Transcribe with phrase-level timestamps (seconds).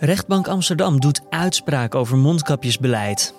[0.00, 3.34] Rechtbank Amsterdam doet uitspraak over mondkapjesbeleid.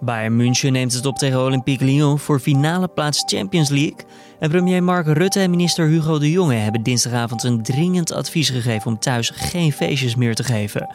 [0.00, 4.04] Bayern München neemt het op tegen Olympique Lyon voor finale plaats Champions League.
[4.38, 8.90] En premier Mark Rutte en minister Hugo de Jonge hebben dinsdagavond een dringend advies gegeven
[8.90, 10.94] om thuis geen feestjes meer te geven.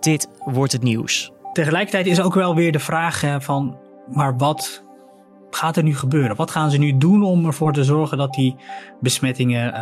[0.00, 1.32] Dit wordt het nieuws.
[1.52, 4.82] Tegelijkertijd is ook wel weer de vraag van, maar wat
[5.54, 6.36] gaat er nu gebeuren?
[6.36, 8.56] Wat gaan ze nu doen om ervoor te zorgen dat die
[9.00, 9.78] besmettingen uh,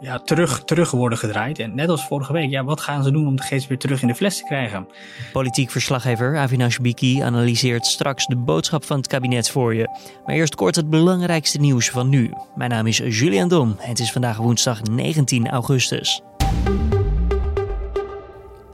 [0.00, 1.58] ja, terug, terug worden gedraaid?
[1.58, 4.02] En net als vorige week, ja, wat gaan ze doen om de geest weer terug
[4.02, 4.88] in de fles te krijgen?
[5.32, 9.88] Politiek verslaggever Avinash Biki analyseert straks de boodschap van het kabinet voor je.
[10.26, 12.32] Maar eerst kort het belangrijkste nieuws van nu.
[12.54, 16.22] Mijn naam is Julian Dom het is vandaag woensdag 19 augustus.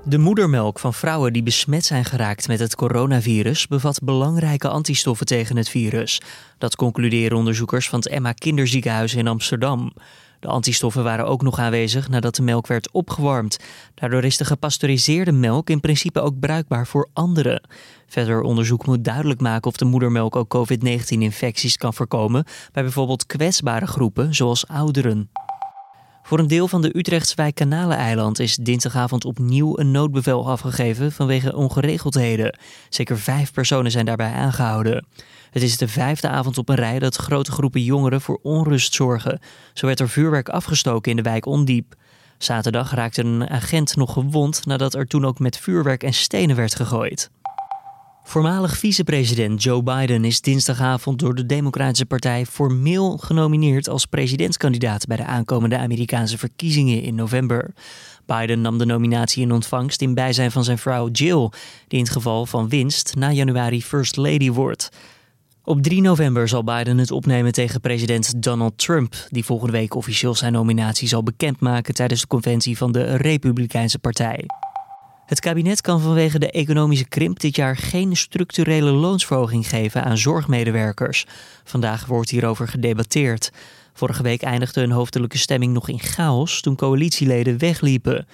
[0.05, 5.57] De moedermelk van vrouwen die besmet zijn geraakt met het coronavirus bevat belangrijke antistoffen tegen
[5.57, 6.21] het virus.
[6.59, 9.93] Dat concluderen onderzoekers van het Emma Kinderziekenhuis in Amsterdam.
[10.41, 13.59] De antistoffen waren ook nog aanwezig nadat de melk werd opgewarmd.
[13.95, 17.69] Daardoor is de gepasteuriseerde melk in principe ook bruikbaar voor anderen.
[18.07, 23.87] Verder onderzoek moet duidelijk maken of de moedermelk ook COVID-19-infecties kan voorkomen bij bijvoorbeeld kwetsbare
[23.87, 25.31] groepen zoals ouderen.
[26.33, 31.57] Voor een deel van de Utrechtse wijk Kanaleneiland is dinsdagavond opnieuw een noodbevel afgegeven vanwege
[31.57, 32.59] ongeregeldheden.
[32.89, 35.07] Zeker vijf personen zijn daarbij aangehouden.
[35.51, 39.41] Het is de vijfde avond op een rij dat grote groepen jongeren voor onrust zorgen.
[39.73, 41.95] Zo werd er vuurwerk afgestoken in de wijk Ondiep.
[42.39, 46.75] Zaterdag raakte een agent nog gewond nadat er toen ook met vuurwerk en stenen werd
[46.75, 47.31] gegooid.
[48.25, 55.17] Voormalig vicepresident Joe Biden is dinsdagavond door de Democratische Partij formeel genomineerd als presidentskandidaat bij
[55.17, 57.75] de aankomende Amerikaanse verkiezingen in november.
[58.27, 61.51] Biden nam de nominatie in ontvangst in bijzijn van zijn vrouw Jill,
[61.89, 64.89] die in het geval van winst na januari First Lady wordt.
[65.65, 70.35] Op 3 november zal Biden het opnemen tegen president Donald Trump, die volgende week officieel
[70.35, 74.47] zijn nominatie zal bekendmaken tijdens de conventie van de Republikeinse Partij.
[75.27, 81.27] Het kabinet kan vanwege de economische krimp dit jaar geen structurele loonsverhoging geven aan zorgmedewerkers.
[81.65, 83.53] Vandaag wordt hierover gedebatteerd.
[83.93, 88.27] Vorige week eindigde een hoofdelijke stemming nog in chaos toen coalitieleden wegliepen.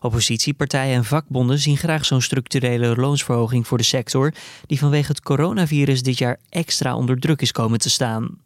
[0.00, 4.32] Oppositiepartijen en vakbonden zien graag zo'n structurele loonsverhoging voor de sector,
[4.66, 8.45] die vanwege het coronavirus dit jaar extra onder druk is komen te staan.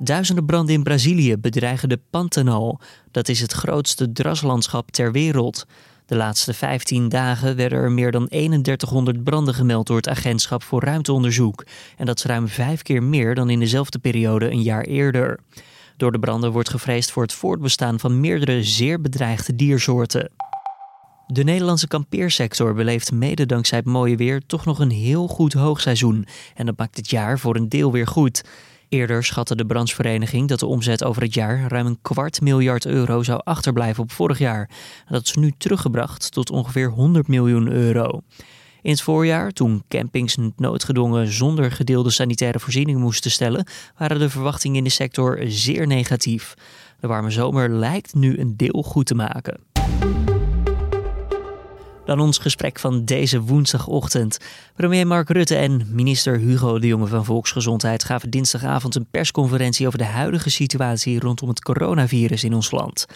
[0.00, 2.80] Duizenden branden in Brazilië bedreigen de Pantanal.
[3.10, 5.66] Dat is het grootste draslandschap ter wereld.
[6.06, 10.84] De laatste 15 dagen werden er meer dan 3100 branden gemeld door het Agentschap voor
[10.84, 11.66] Ruimteonderzoek.
[11.96, 15.40] En dat is ruim vijf keer meer dan in dezelfde periode een jaar eerder.
[15.96, 20.30] Door de branden wordt gevreesd voor het voortbestaan van meerdere zeer bedreigde diersoorten.
[21.26, 26.26] De Nederlandse kampeersector beleeft mede dankzij het mooie weer toch nog een heel goed hoogseizoen.
[26.54, 28.42] En dat maakt het jaar voor een deel weer goed.
[28.88, 33.22] Eerder schatte de branchevereniging dat de omzet over het jaar ruim een kwart miljard euro
[33.22, 34.70] zou achterblijven op vorig jaar.
[35.08, 38.20] Dat is nu teruggebracht tot ongeveer 100 miljoen euro.
[38.82, 43.66] In het voorjaar, toen campings noodgedwongen zonder gedeelde sanitaire voorzieningen moesten stellen,
[43.96, 46.54] waren de verwachtingen in de sector zeer negatief.
[47.00, 49.60] De warme zomer lijkt nu een deel goed te maken.
[52.08, 54.38] Dan ons gesprek van deze woensdagochtend.
[54.74, 59.98] Premier Mark Rutte en minister Hugo de Jonge van Volksgezondheid gaven dinsdagavond een persconferentie over
[59.98, 63.06] de huidige situatie rondom het coronavirus in ons land.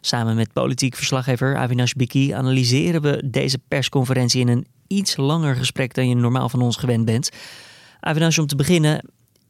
[0.00, 5.94] Samen met politiek verslaggever Avinash Biki analyseren we deze persconferentie in een iets langer gesprek
[5.94, 7.30] dan je normaal van ons gewend bent.
[8.00, 9.04] Avinash, om te beginnen,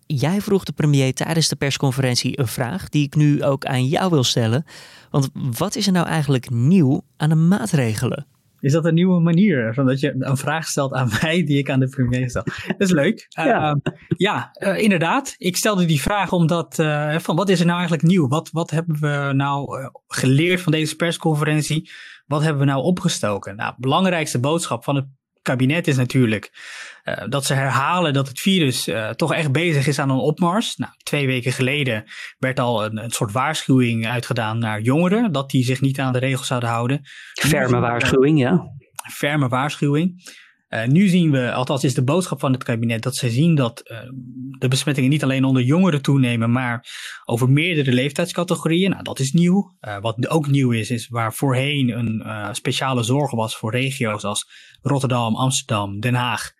[0.06, 4.10] jij vroeg de premier tijdens de persconferentie een vraag die ik nu ook aan jou
[4.10, 4.64] wil stellen.
[5.10, 8.26] Want wat is er nou eigenlijk nieuw aan de maatregelen?
[8.62, 9.74] Is dat een nieuwe manier?
[9.74, 12.42] Van dat je een vraag stelt aan mij die ik aan de premier stel.
[12.66, 13.26] Dat is leuk.
[13.28, 15.34] Ja, uh, ja uh, inderdaad.
[15.38, 18.28] Ik stelde die vraag omdat, uh, van wat is er nou eigenlijk nieuw?
[18.28, 21.90] Wat, wat hebben we nou eh, geleerd van deze persconferentie?
[22.26, 23.56] Wat hebben we nou opgestoken?
[23.56, 25.06] Nou, belangrijkste boodschap van het
[25.42, 26.50] kabinet is natuurlijk
[27.04, 30.76] uh, dat ze herhalen dat het virus uh, toch echt bezig is aan een opmars.
[30.76, 32.04] Nou, twee weken geleden
[32.38, 36.18] werd al een, een soort waarschuwing uitgedaan naar jongeren dat die zich niet aan de
[36.18, 37.00] regels zouden houden.
[37.32, 38.62] Ferme waarschuwing, ja.
[39.12, 40.40] Ferme waarschuwing.
[40.68, 43.82] Uh, nu zien we, althans is de boodschap van het kabinet, dat ze zien dat
[43.84, 43.98] uh,
[44.58, 46.86] de besmettingen niet alleen onder jongeren toenemen, maar
[47.24, 48.90] over meerdere leeftijdscategorieën.
[48.90, 49.76] Nou, dat is nieuw.
[49.80, 54.50] Uh, wat ook nieuw is, is waar voorheen een speciale zorg was voor regio's als
[54.82, 56.52] Rotterdam, Amsterdam, Den Haag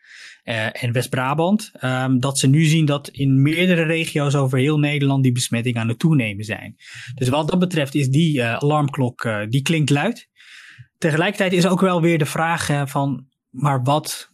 [0.43, 1.73] en West-Brabant.
[1.81, 5.89] Um, dat ze nu zien dat in meerdere regio's over heel Nederland die besmettingen aan
[5.89, 6.77] het toenemen zijn.
[7.15, 10.29] Dus wat dat betreft is die alarmklok, die klinkt luid.
[10.99, 14.31] Tegelijkertijd is ook wel weer de vraag van maar wat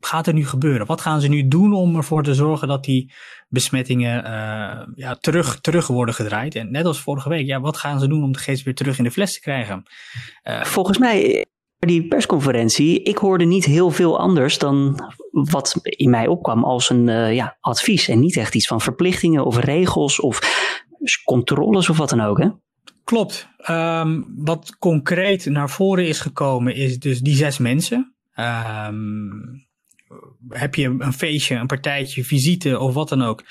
[0.00, 0.86] gaat er nu gebeuren?
[0.86, 3.12] Wat gaan ze nu doen om ervoor te zorgen dat die
[3.48, 4.22] besmettingen
[4.94, 6.54] ja, terug, terug worden gedraaid?
[6.54, 8.98] En net als vorige week, ja, wat gaan ze doen om de geest weer terug
[8.98, 9.82] in de fles te krijgen?
[10.62, 11.46] Volgens mij
[11.78, 15.00] Die persconferentie, ik hoorde niet heel veel anders dan
[15.30, 18.08] wat in mij opkwam als een uh, ja, advies.
[18.08, 20.40] En niet echt iets van verplichtingen of regels of
[21.24, 22.38] controles of wat dan ook.
[22.38, 22.48] Hè?
[23.04, 23.48] Klopt.
[23.70, 28.14] Um, wat concreet naar voren is gekomen is dus die zes mensen.
[28.34, 29.66] Um,
[30.48, 33.44] heb je een feestje, een partijtje, visite of wat dan ook.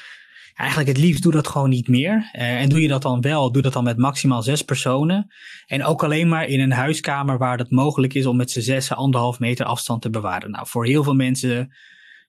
[0.56, 2.32] Eigenlijk het liefst doe dat gewoon niet meer.
[2.34, 5.34] Uh, en doe je dat dan wel, doe dat dan met maximaal zes personen.
[5.66, 8.96] En ook alleen maar in een huiskamer waar het mogelijk is om met z'n zessen
[8.96, 10.52] anderhalf meter afstand te bewaren.
[10.52, 11.68] Nou, voor heel veel mensen,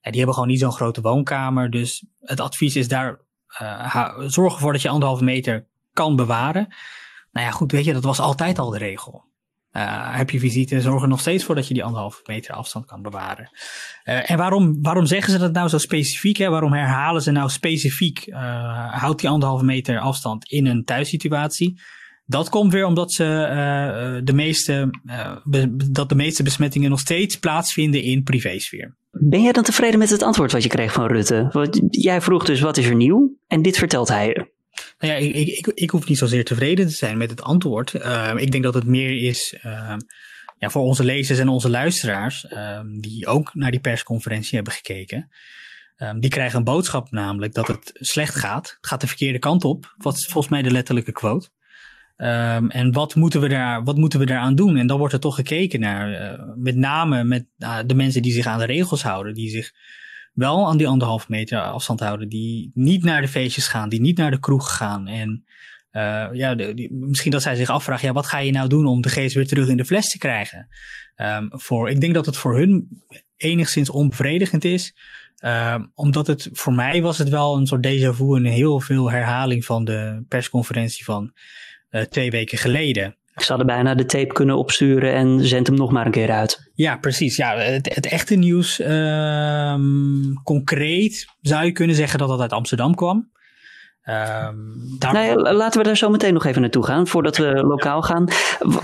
[0.01, 1.71] die hebben gewoon niet zo'n grote woonkamer.
[1.71, 3.21] Dus het advies is daar,
[3.63, 6.75] uh, zorg ervoor dat je anderhalve meter kan bewaren.
[7.33, 9.25] Nou ja, goed, weet je, dat was altijd al de regel.
[9.77, 12.87] Uh, heb je visite, zorg er nog steeds voor dat je die anderhalve meter afstand
[12.87, 13.51] kan bewaren.
[14.05, 16.37] Uh, en waarom, waarom zeggen ze dat nou zo specifiek?
[16.37, 16.49] Hè?
[16.49, 18.37] Waarom herhalen ze nou specifiek, uh,
[19.01, 21.81] houd die anderhalve meter afstand in een thuissituatie?
[22.25, 23.25] Dat komt weer omdat ze
[24.25, 24.91] de meeste,
[25.91, 28.97] dat de meeste besmettingen nog steeds plaatsvinden in privésfeer.
[29.11, 31.49] Ben jij dan tevreden met het antwoord wat je kreeg van Rutte?
[31.53, 33.37] Want jij vroeg dus wat is er nieuw?
[33.47, 34.51] En dit vertelt hij
[34.99, 37.95] nou ja, ik, ik, ik, hoef niet zozeer tevreden te zijn met het antwoord.
[37.95, 39.95] Uh, ik denk dat het meer is uh,
[40.59, 45.31] ja, voor onze lezers en onze luisteraars, uh, die ook naar die persconferentie hebben gekeken.
[45.97, 48.77] Ehm, die krijgen een boodschap namelijk dat het slecht gaat.
[48.77, 49.95] Het gaat de verkeerde kant op.
[49.97, 51.49] Wat is volgens mij de letterlijke quote.
[52.17, 54.77] En wat moeten, we daar, wat moeten we daaraan doen?
[54.77, 58.33] En dan wordt er toch gekeken naar, uh, met name met uh, de mensen die
[58.33, 59.73] zich aan de regels houden, die zich
[60.37, 62.29] wel aan die anderhalf meter afstand houden.
[62.29, 65.07] Die niet naar de feestjes gaan, die niet naar de kroeg gaan.
[65.07, 65.45] En
[65.93, 69.01] uh, ja, de, misschien dat zij zich afvragen, ja, wat ga je nou doen om
[69.01, 70.69] de geest weer terug in de fles te krijgen?
[71.17, 73.03] Um, voor, ik denk dat het voor hun
[73.37, 74.95] enigszins onbevredigend is.
[75.45, 79.11] Um, omdat het voor mij was het wel een soort déjà vu, een heel veel
[79.11, 81.33] herhaling van de persconferentie van
[81.91, 83.17] uh, twee weken geleden.
[83.37, 86.71] Ze hadden bijna de tape kunnen opsturen en zend hem nog maar een keer uit.
[86.75, 87.37] Ja, precies.
[87.37, 92.95] Ja, het, het echte nieuws, um, concreet zou je kunnen zeggen dat dat uit Amsterdam
[92.95, 93.31] kwam.
[94.09, 95.13] Um, daar...
[95.13, 98.29] nou laten we daar zo meteen nog even naartoe gaan, voordat we lokaal gaan.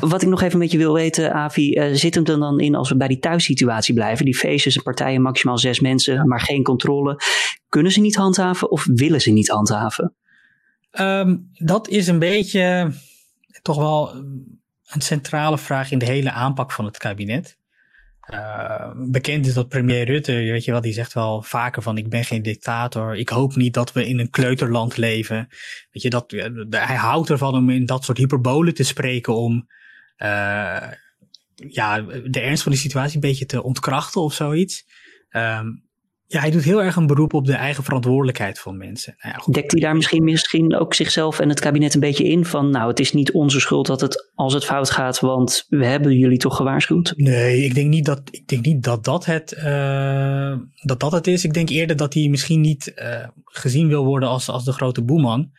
[0.00, 2.74] Wat ik nog even met je wil weten, Avi, uh, zit hem er dan in
[2.74, 4.24] als we bij die thuissituatie blijven?
[4.24, 7.20] Die feestjes en partijen, maximaal zes mensen, maar geen controle.
[7.68, 10.14] Kunnen ze niet handhaven of willen ze niet handhaven?
[11.00, 12.92] Um, dat is een beetje
[13.62, 17.60] toch wel een centrale vraag in de hele aanpak van het kabinet.
[18.30, 22.08] Uh, bekend is dat premier Rutte, weet je wel, die zegt wel vaker van ik
[22.08, 23.16] ben geen dictator.
[23.16, 25.48] Ik hoop niet dat we in een kleuterland leven.
[25.90, 26.30] Weet je, dat,
[26.70, 29.68] hij houdt ervan om in dat soort hyperbolen te spreken om
[30.18, 30.88] uh,
[31.54, 34.84] ja, de ernst van de situatie een beetje te ontkrachten of zoiets.
[35.30, 35.90] Um,
[36.32, 39.14] ja, hij doet heel erg een beroep op de eigen verantwoordelijkheid van mensen.
[39.20, 42.44] Nou ja, Dekt hij daar misschien, misschien ook zichzelf en het kabinet een beetje in
[42.44, 45.86] van, nou, het is niet onze schuld dat het als het fout gaat, want we
[45.86, 47.12] hebben jullie toch gewaarschuwd?
[47.16, 51.26] Nee, ik denk niet dat ik denk niet dat dat het, uh, dat dat het
[51.26, 51.44] is.
[51.44, 55.02] Ik denk eerder dat hij misschien niet uh, gezien wil worden als, als de grote
[55.02, 55.50] boeman.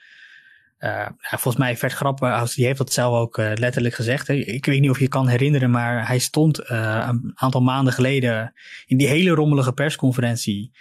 [0.84, 4.28] Uh, volgens mij Vert Grapperhaus, die heeft dat zelf ook uh, letterlijk gezegd.
[4.28, 4.34] Hè.
[4.34, 8.54] Ik weet niet of je kan herinneren, maar hij stond uh, een aantal maanden geleden
[8.86, 10.72] in die hele rommelige persconferentie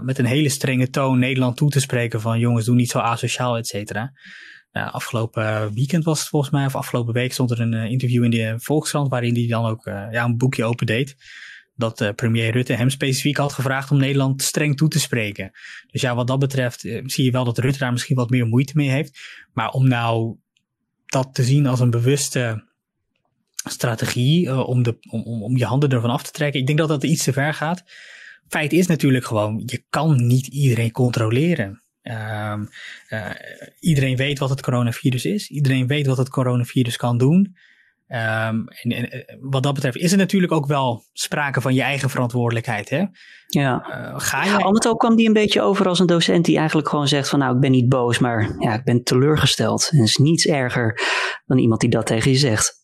[0.00, 3.56] met een hele strenge toon Nederland toe te spreken van jongens, doe niet zo asociaal,
[3.56, 4.12] et cetera.
[4.72, 8.54] afgelopen weekend was het volgens mij, of afgelopen week stond er een interview in de
[8.56, 11.16] Volkskrant waarin hij dan ook ja, een boekje opendeed
[11.80, 15.50] dat uh, premier Rutte hem specifiek had gevraagd om Nederland streng toe te spreken.
[15.90, 18.46] Dus ja, wat dat betreft uh, zie je wel dat Rutte daar misschien wat meer
[18.46, 19.20] moeite mee heeft.
[19.52, 20.36] Maar om nou
[21.06, 22.68] dat te zien als een bewuste
[23.54, 26.88] strategie uh, om, de, om, om je handen ervan af te trekken, ik denk dat
[26.88, 27.84] dat iets te ver gaat.
[28.48, 31.82] Feit is natuurlijk gewoon, je kan niet iedereen controleren.
[32.02, 32.60] Uh,
[33.80, 35.48] iedereen weet wat het coronavirus is.
[35.48, 37.56] Iedereen weet wat het coronavirus kan doen.
[38.12, 41.82] Um, en, en, eh, wat dat betreft is er natuurlijk ook wel sprake van je
[41.82, 42.88] eigen verantwoordelijkheid.
[42.88, 43.04] Hè?
[43.46, 43.86] Ja.
[43.88, 44.56] Uh, ga je...
[44.56, 47.28] Al met ook kwam die een beetje over als een docent die eigenlijk gewoon zegt
[47.28, 49.88] van nou ik ben niet boos, maar ja, ik ben teleurgesteld.
[49.90, 51.00] En het is niets erger
[51.46, 52.79] dan iemand die dat tegen je zegt.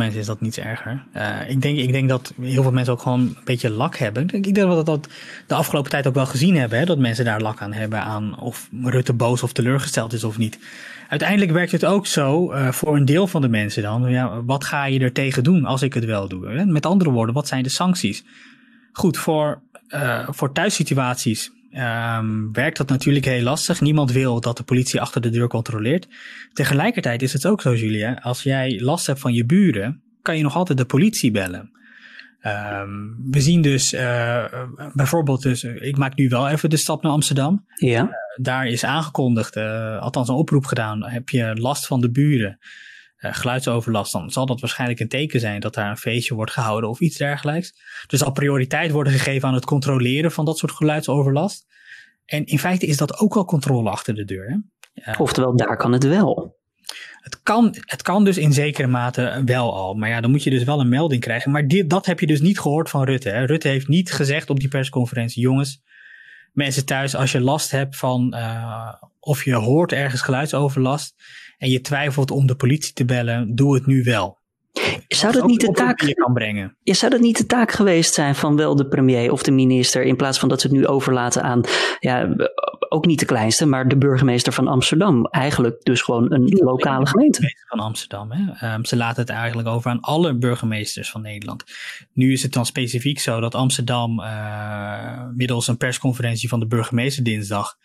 [0.00, 1.04] Mensen is dat niets erger.
[1.16, 4.22] Uh, ik, denk, ik denk dat heel veel mensen ook gewoon een beetje lak hebben.
[4.22, 5.08] Ik denk dat we dat
[5.46, 6.78] de afgelopen tijd ook wel gezien hebben.
[6.78, 6.84] Hè?
[6.84, 10.58] Dat mensen daar lak aan hebben aan of Rutte boos of teleurgesteld is of niet
[11.10, 14.10] uiteindelijk werkt het ook zo uh, voor een deel van de mensen dan.
[14.10, 16.48] Ja, wat ga je er tegen doen als ik het wel doe?
[16.48, 16.64] Hè?
[16.64, 18.24] Met andere woorden, wat zijn de sancties?
[18.92, 23.80] Goed, voor, uh, voor thuissituaties um, werkt dat natuurlijk heel lastig.
[23.80, 26.08] Niemand wil dat de politie achter de deur controleert.
[26.52, 28.18] Tegelijkertijd is het ook zo, Julia.
[28.22, 31.70] Als jij last hebt van je buren, kan je nog altijd de politie bellen.
[32.46, 34.44] Um, we zien dus uh,
[34.92, 37.64] bijvoorbeeld, dus, ik maak nu wel even de stap naar Amsterdam.
[37.74, 38.02] Ja.
[38.02, 41.04] Uh, daar is aangekondigd, uh, althans een oproep gedaan.
[41.04, 42.58] Heb je last van de buren?
[43.20, 47.00] Geluidsoverlast, dan zal dat waarschijnlijk een teken zijn dat daar een feestje wordt gehouden of
[47.00, 47.74] iets dergelijks.
[48.06, 51.66] Dus zal prioriteit worden gegeven aan het controleren van dat soort geluidsoverlast.
[52.24, 54.62] En in feite is dat ook al controle achter de deur.
[54.94, 55.12] Hè?
[55.18, 56.58] Oftewel, daar kan het wel.
[57.20, 59.94] Het kan, het kan dus in zekere mate wel al.
[59.94, 61.50] Maar ja, dan moet je dus wel een melding krijgen.
[61.50, 63.28] Maar dit, dat heb je dus niet gehoord van Rutte.
[63.28, 63.44] Hè?
[63.44, 65.82] Rutte heeft niet gezegd op die persconferentie: jongens,
[66.52, 71.14] mensen thuis, als je last hebt van uh, of je hoort ergens geluidsoverlast
[71.58, 74.39] en je twijfelt om de politie te bellen, doe het nu wel.
[75.08, 76.76] Zou dat, niet de taak, kan brengen.
[76.82, 80.02] Ja, zou dat niet de taak geweest zijn van wel de premier of de minister,
[80.02, 81.60] in plaats van dat ze het nu overlaten aan,
[81.98, 82.28] ja,
[82.88, 85.26] ook niet de kleinste, maar de burgemeester van Amsterdam.
[85.26, 87.54] Eigenlijk dus gewoon een lokale gemeente.
[87.68, 88.32] Van Amsterdam.
[88.32, 88.74] Hè?
[88.74, 91.64] Um, ze laten het eigenlijk over aan alle burgemeesters van Nederland.
[92.12, 97.24] Nu is het dan specifiek zo dat Amsterdam uh, middels een persconferentie van de burgemeester
[97.24, 97.76] dinsdag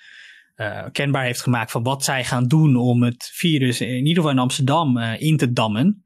[0.56, 4.30] uh, kenbaar heeft gemaakt van wat zij gaan doen om het virus in ieder geval
[4.30, 6.05] in Amsterdam uh, in te dammen.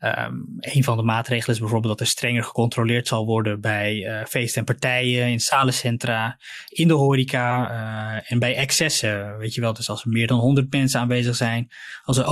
[0.00, 4.24] Um, een van de maatregelen is bijvoorbeeld dat er strenger gecontroleerd zal worden bij uh,
[4.24, 6.38] feesten en partijen, in zalencentra,
[6.68, 9.38] in de horeca uh, en bij excessen.
[9.38, 11.70] Weet je wel, dus als er meer dan 100 mensen aanwezig zijn,
[12.02, 12.26] als er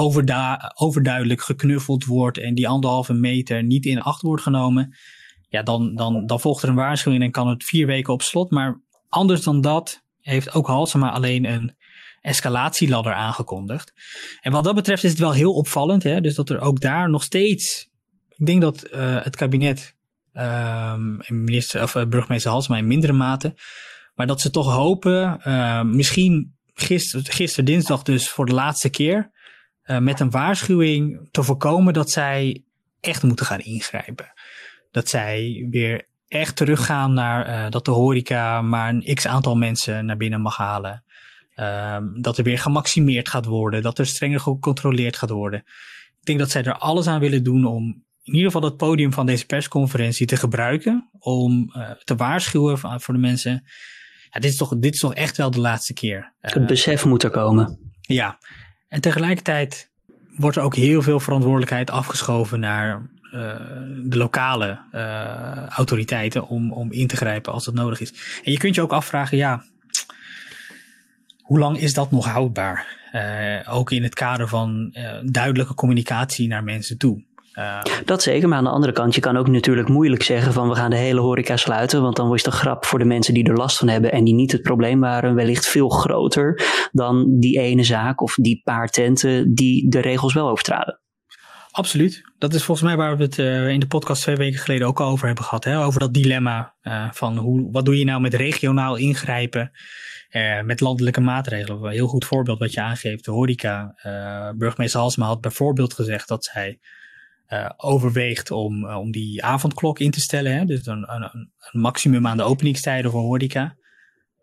[0.75, 4.97] overduidelijk geknuffeld wordt en die anderhalve meter niet in acht wordt genomen,
[5.49, 8.51] ja, dan, dan, dan volgt er een waarschuwing en kan het vier weken op slot.
[8.51, 11.77] Maar anders dan dat heeft ook Halsema alleen een
[12.25, 13.93] escalatieladder aangekondigd.
[14.41, 16.21] En wat dat betreft is het wel heel opvallend, hè?
[16.21, 17.91] dus dat er ook daar nog steeds,
[18.37, 19.95] ik denk dat uh, het kabinet
[20.33, 23.55] um, minister, of uh, burgemeester Halsema in mindere mate,
[24.15, 29.33] maar dat ze toch hopen, uh, misschien gisteren, gister dinsdag dus voor de laatste keer,
[29.99, 32.63] met een waarschuwing te voorkomen dat zij
[33.01, 34.33] echt moeten gaan ingrijpen.
[34.91, 40.17] Dat zij weer echt teruggaan naar dat de horeca maar een x aantal mensen naar
[40.17, 41.04] binnen mag halen.
[41.57, 45.59] Um, dat er weer gemaximeerd gaat worden, dat er strenger gecontroleerd gaat worden.
[46.21, 49.13] Ik denk dat zij er alles aan willen doen om in ieder geval het podium
[49.13, 51.09] van deze persconferentie te gebruiken.
[51.19, 53.65] Om uh, te waarschuwen voor, voor de mensen.
[54.31, 56.33] Ja, dit, is toch, dit is toch echt wel de laatste keer.
[56.43, 57.93] Uh, het besef moet er komen.
[58.01, 58.39] Ja,
[58.89, 59.91] en tegelijkertijd
[60.37, 63.41] wordt er ook heel veel verantwoordelijkheid afgeschoven naar uh,
[64.05, 64.81] de lokale
[65.69, 68.41] autoriteiten om, om in te grijpen als dat nodig is.
[68.45, 69.65] En je kunt je ook afvragen, ja,
[71.45, 73.03] hoe lang is dat nog houdbaar?
[73.13, 77.25] Uh, ook in het kader van uh, duidelijke communicatie naar mensen toe.
[77.59, 80.69] Uh, dat zeker, maar aan de andere kant, je kan ook natuurlijk moeilijk zeggen van
[80.69, 83.45] we gaan de hele horeca sluiten, want dan wordt de grap voor de mensen die
[83.45, 87.59] er last van hebben en die niet het probleem waren, wellicht veel groter dan die
[87.59, 90.99] ene zaak of die paar tenten die de regels wel overtraden.
[91.75, 92.23] Absoluut.
[92.39, 95.01] Dat is volgens mij waar we het uh, in de podcast twee weken geleden ook
[95.01, 95.65] al over hebben gehad.
[95.65, 95.85] Hè?
[95.85, 99.71] Over dat dilemma uh, van hoe, wat doe je nou met regionaal ingrijpen
[100.31, 101.83] uh, met landelijke maatregelen.
[101.83, 103.25] Een heel goed voorbeeld wat je aangeeft.
[103.25, 103.95] De horeca.
[104.57, 106.79] burgemeester Halsma had bijvoorbeeld gezegd dat zij
[107.77, 110.57] overweegt om, om die avondklok in te stellen.
[110.57, 110.65] Hè?
[110.65, 113.77] Dus een, een, een maximum aan de openingstijden voor horeca.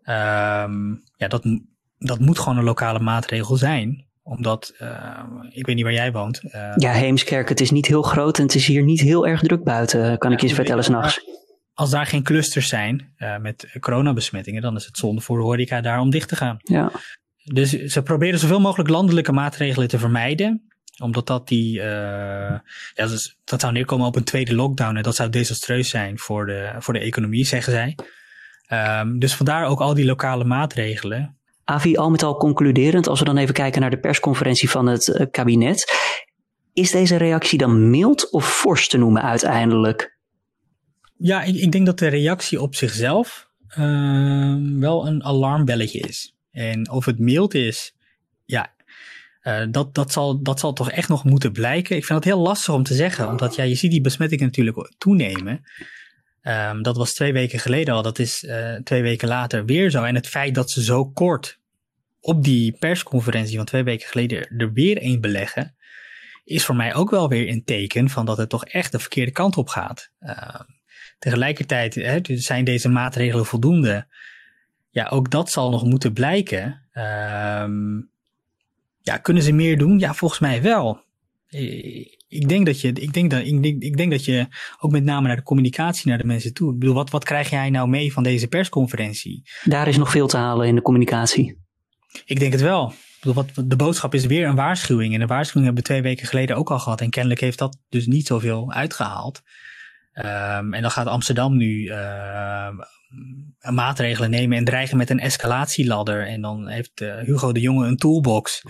[0.04, 1.44] Um, ja, dat,
[1.98, 6.44] dat moet gewoon een lokale maatregel zijn omdat, uh, ik weet niet waar jij woont.
[6.44, 9.42] Uh, ja, Heemskerk, het is niet heel groot en het is hier niet heel erg
[9.42, 11.22] druk buiten, kan ja, ik je vertellen s'nachts.
[11.74, 15.82] Als daar geen clusters zijn uh, met coronabesmettingen, dan is het zonde voor de horeca
[15.82, 16.58] daar om dicht te gaan.
[16.62, 16.92] Ja.
[17.44, 21.84] Dus ze proberen zoveel mogelijk landelijke maatregelen te vermijden omdat dat die, uh,
[22.94, 26.46] ja, dus dat zou neerkomen op een tweede lockdown en dat zou desastreus zijn voor
[26.46, 27.98] de, voor de economie, zeggen zij.
[29.00, 31.40] Um, dus vandaar ook al die lokale maatregelen.
[31.72, 35.08] Avi, al met al concluderend, als we dan even kijken naar de persconferentie van het
[35.08, 35.92] uh, kabinet.
[36.74, 40.18] Is deze reactie dan mild of fors te noemen uiteindelijk?
[41.18, 46.36] Ja, ik, ik denk dat de reactie op zichzelf uh, wel een alarmbelletje is.
[46.52, 47.96] En of het mild is,
[48.46, 48.74] ja,
[49.44, 51.96] uh, dat, dat, zal, dat zal toch echt nog moeten blijken.
[51.96, 54.94] Ik vind het heel lastig om te zeggen, omdat ja, je ziet die besmettingen natuurlijk
[54.98, 55.62] toenemen.
[56.44, 60.04] Um, dat was twee weken geleden al, dat is uh, twee weken later weer zo.
[60.04, 61.60] En het feit dat ze zo kort
[62.22, 65.76] op die persconferentie van twee weken geleden er weer een beleggen,
[66.44, 69.32] is voor mij ook wel weer een teken van dat het toch echt de verkeerde
[69.32, 70.12] kant op gaat.
[70.22, 70.60] Uh,
[71.20, 74.08] tegelijkertijd hè, zijn deze maatregelen voldoende.
[74.90, 76.82] Ja, ook dat zal nog moeten blijken.
[76.94, 77.66] Uh,
[79.02, 80.00] ja, kunnen ze meer doen?
[80.00, 81.04] Ja, volgens mij wel.
[82.28, 84.48] Ik denk dat je, ik denk dat, ik denk, ik denk dat je
[84.80, 86.74] ook met name naar de communicatie naar de mensen toe.
[86.74, 89.42] Ik bedoel, wat, wat krijg jij nou mee van deze persconferentie?
[89.64, 91.60] Daar is nog veel te halen in de communicatie.
[92.26, 92.94] Ik denk het wel.
[93.22, 95.14] Wat, de boodschap is weer een waarschuwing.
[95.14, 97.02] En de waarschuwing hebben we twee weken geleden ook al gehad.
[97.02, 99.42] En kennelijk heeft dat dus niet zoveel uitgehaald.
[100.14, 102.76] Ehm, en dan gaat Amsterdam nu ehm,
[103.62, 106.28] maatregelen nemen en dreigen met een escalatieladder.
[106.28, 108.62] En dan heeft uh, Hugo de Jonge een toolbox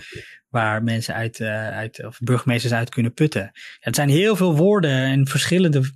[0.48, 3.50] waar mensen uit, uh, uit of burgemeesters uit kunnen putten.
[3.52, 5.90] Ja, het zijn heel veel woorden en verschillende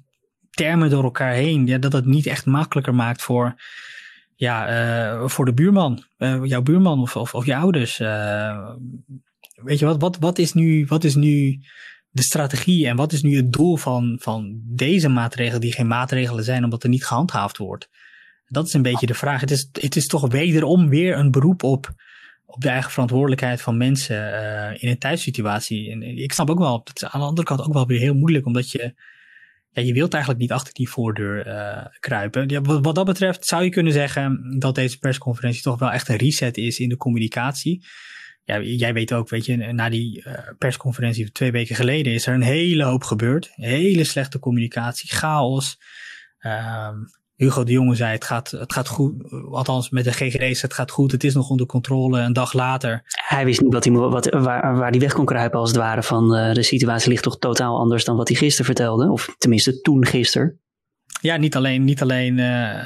[0.51, 1.67] termen door elkaar heen.
[1.67, 3.55] Ja, dat het niet echt makkelijker maakt voor,
[4.37, 4.69] ja,
[5.21, 6.05] uh, voor de buurman,
[6.43, 7.99] jouw buurman of, of, je ouders.
[9.55, 11.61] weet je wat, wat, wat, is nu, wat is nu
[12.11, 16.45] de strategie en wat is nu het doel van, van deze maatregelen die geen maatregelen
[16.45, 17.89] zijn omdat er niet gehandhaafd wordt?
[18.47, 19.41] Dat is een beetje de vraag.
[19.41, 21.95] Het is, het is toch wederom weer een beroep op,
[22.47, 24.17] op de eigen verantwoordelijkheid van mensen
[24.81, 25.91] in een thuissituatie.
[25.91, 28.15] En ik snap ook wel, dat is aan de andere kant ook wel weer heel
[28.15, 28.95] moeilijk, omdat je,
[29.77, 32.49] ja, je wilt eigenlijk niet achter die voordeur uh, kruipen.
[32.49, 36.17] Ja, wat, dat betreft zou je kunnen zeggen dat deze persconferentie toch wel echt een
[36.17, 37.87] reset is in de communicatie.
[38.45, 42.35] Ja, jij weet ook, weet je, na die uh, persconferentie twee weken geleden is er
[42.35, 43.51] een hele hoop gebeurd.
[43.55, 45.79] Hele slechte communicatie, chaos.
[46.39, 46.97] Ehm,
[47.37, 50.91] Hugo de Jonge zei, het gaat, het gaat goed, althans met de GGD's, het gaat
[50.91, 52.21] goed, het is nog onder controle.
[52.21, 53.03] Een dag later.
[53.29, 56.03] Hij wist niet wat hij, wat, waar, waar hij weg kon kruipen als het ware
[56.03, 59.11] van uh, de situatie ligt toch totaal anders dan wat hij gisteren vertelde.
[59.11, 60.61] Of tenminste toen gisteren.
[61.21, 62.85] Ja, niet alleen, niet alleen uh,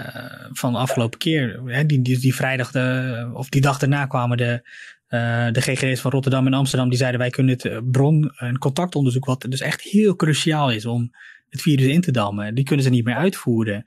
[0.52, 1.62] van de afgelopen keer.
[1.64, 4.68] Hè, die, die, die vrijdag, de, of die dag daarna kwamen de,
[5.08, 6.88] uh, de GGD's van Rotterdam en Amsterdam.
[6.88, 11.10] Die zeiden wij kunnen het bron- en contactonderzoek, wat dus echt heel cruciaal is om
[11.48, 12.54] het virus in te dammen.
[12.54, 13.84] Die kunnen ze niet meer uitvoeren.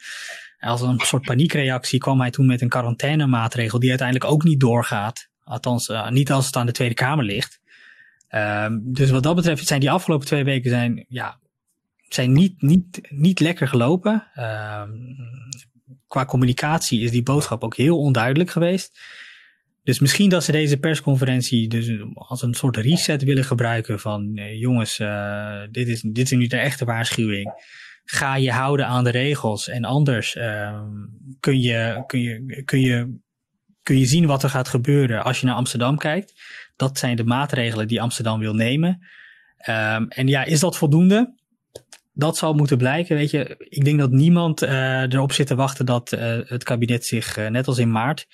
[0.63, 5.29] Als een soort paniekreactie kwam hij toen met een quarantainemaatregel die uiteindelijk ook niet doorgaat.
[5.43, 7.61] Althans, uh, niet als het aan de Tweede Kamer ligt.
[8.29, 11.39] Um, dus wat dat betreft zijn die afgelopen twee weken zijn, ja,
[12.07, 14.27] zijn niet, niet, niet lekker gelopen.
[14.35, 15.15] Um,
[16.07, 18.99] qua communicatie is die boodschap ook heel onduidelijk geweest.
[19.83, 24.59] Dus misschien dat ze deze persconferentie dus als een soort reset willen gebruiken van uh,
[24.59, 27.53] jongens, uh, dit, is, dit is nu de echte waarschuwing
[28.03, 29.67] ga je houden aan de regels.
[29.67, 30.81] En anders uh,
[31.39, 33.17] kun, je, kun, je, kun, je,
[33.83, 36.33] kun je zien wat er gaat gebeuren als je naar Amsterdam kijkt.
[36.75, 39.07] Dat zijn de maatregelen die Amsterdam wil nemen.
[39.69, 41.33] Um, en ja, is dat voldoende?
[42.13, 43.15] Dat zal moeten blijken.
[43.15, 47.05] Weet je, ik denk dat niemand uh, erop zit te wachten dat uh, het kabinet
[47.05, 48.27] zich, uh, net als in maart,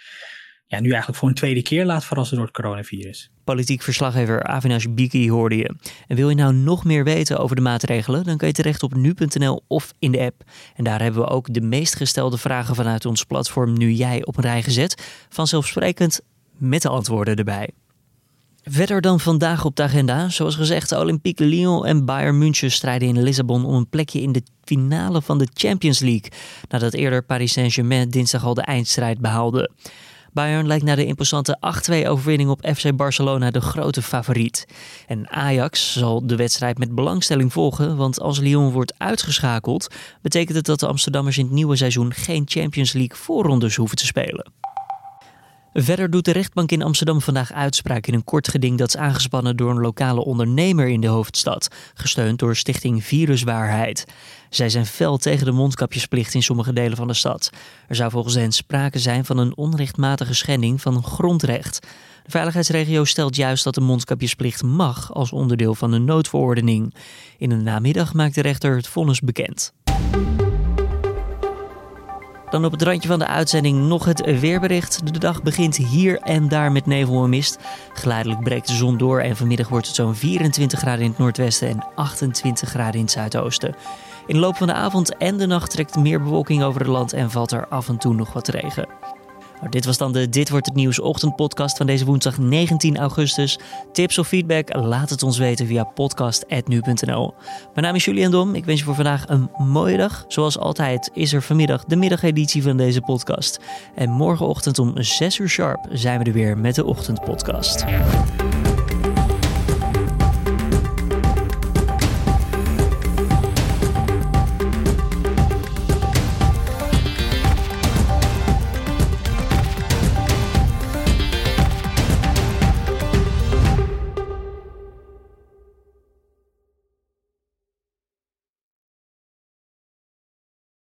[0.69, 3.31] ja, nu eigenlijk voor een tweede keer laat verrassen door het coronavirus.
[3.43, 5.75] Politiek verslaggever Avinash Biki hoorde je.
[6.07, 8.23] En wil je nou nog meer weten over de maatregelen?
[8.23, 10.43] Dan kan je terecht op nu.nl of in de app.
[10.75, 14.37] En daar hebben we ook de meest gestelde vragen vanuit ons platform Nu Jij op
[14.37, 15.25] een rij gezet.
[15.29, 16.21] Vanzelfsprekend
[16.57, 17.69] met de antwoorden erbij.
[18.63, 20.29] Verder dan vandaag op de agenda.
[20.29, 24.43] Zoals gezegd, Olympique Lyon en Bayern München strijden in Lissabon om een plekje in de
[24.63, 26.31] finale van de Champions League.
[26.69, 29.71] Nadat eerder Paris Saint-Germain dinsdag al de eindstrijd behaalde.
[30.33, 31.57] Bayern lijkt na de imposante
[32.03, 34.67] 8-2 overwinning op FC Barcelona de grote favoriet.
[35.07, 39.87] En Ajax zal de wedstrijd met belangstelling volgen, want als Lyon wordt uitgeschakeld,
[40.21, 44.05] betekent het dat de Amsterdammers in het nieuwe seizoen geen Champions League voorrondes hoeven te
[44.05, 44.51] spelen.
[45.73, 49.57] Verder doet de rechtbank in Amsterdam vandaag uitspraak in een kort geding dat is aangespannen
[49.57, 54.05] door een lokale ondernemer in de hoofdstad, gesteund door Stichting Viruswaarheid.
[54.49, 57.49] Zij zijn fel tegen de mondkapjesplicht in sommige delen van de stad.
[57.87, 61.79] Er zou volgens hen sprake zijn van een onrechtmatige schending van een grondrecht.
[62.23, 66.93] De veiligheidsregio stelt juist dat de mondkapjesplicht mag als onderdeel van de noodverordening.
[67.37, 69.73] In de namiddag maakt de rechter het vonnis bekend.
[72.49, 75.13] Dan op het randje van de uitzending nog het weerbericht.
[75.13, 77.59] De dag begint hier en daar met nevel en mist.
[77.93, 81.69] Geleidelijk breekt de zon door en vanmiddag wordt het zo'n 24 graden in het noordwesten
[81.69, 83.75] en 28 graden in het zuidoosten.
[84.27, 87.13] In de loop van de avond en de nacht trekt meer bewolking over het land
[87.13, 88.87] en valt er af en toe nog wat regen.
[89.69, 93.59] Dit was dan de Dit wordt het nieuws ochtendpodcast van deze woensdag 19 augustus.
[93.91, 94.75] Tips of feedback?
[94.75, 97.33] Laat het ons weten via podcast.nu.nl.
[97.73, 98.55] Mijn naam is Julian Dom.
[98.55, 100.25] Ik wens je voor vandaag een mooie dag.
[100.27, 103.59] Zoals altijd is er vanmiddag de middageditie van deze podcast.
[103.95, 107.85] En morgenochtend om 6 uur sharp zijn we er weer met de ochtendpodcast.